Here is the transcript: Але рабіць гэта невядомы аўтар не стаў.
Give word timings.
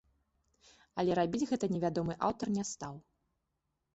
Але 1.01 1.11
рабіць 1.19 1.47
гэта 1.51 1.69
невядомы 1.75 2.13
аўтар 2.27 2.47
не 2.57 2.63
стаў. 2.71 2.95